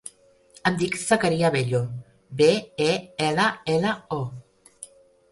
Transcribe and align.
Em 0.67 0.77
dic 0.77 0.95
Zakaria 1.01 1.51
Bello: 1.55 1.81
be, 2.39 2.47
e, 2.85 2.87
ela, 3.27 3.45
ela, 3.75 3.93
o. 4.17 4.89